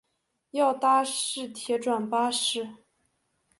[0.49, 2.67] 要搭市铁转巴士